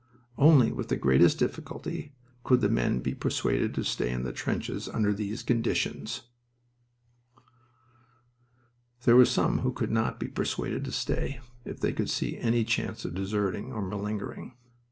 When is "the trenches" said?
4.23-4.89